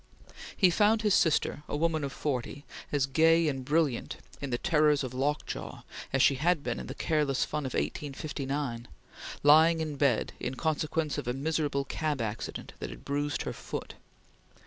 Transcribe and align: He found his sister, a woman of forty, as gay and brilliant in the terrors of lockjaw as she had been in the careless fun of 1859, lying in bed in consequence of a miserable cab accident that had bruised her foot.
He 0.57 0.71
found 0.71 1.03
his 1.03 1.13
sister, 1.13 1.61
a 1.69 1.77
woman 1.77 2.03
of 2.03 2.11
forty, 2.11 2.65
as 2.91 3.05
gay 3.05 3.47
and 3.47 3.63
brilliant 3.63 4.17
in 4.41 4.49
the 4.49 4.57
terrors 4.57 5.03
of 5.03 5.13
lockjaw 5.13 5.83
as 6.11 6.23
she 6.23 6.33
had 6.41 6.63
been 6.63 6.79
in 6.79 6.87
the 6.87 6.95
careless 6.95 7.45
fun 7.45 7.67
of 7.67 7.75
1859, 7.75 8.87
lying 9.43 9.79
in 9.79 9.97
bed 9.97 10.33
in 10.39 10.55
consequence 10.55 11.19
of 11.19 11.27
a 11.27 11.33
miserable 11.33 11.85
cab 11.85 12.19
accident 12.19 12.73
that 12.79 12.89
had 12.89 13.05
bruised 13.05 13.43
her 13.43 13.53
foot. 13.53 13.93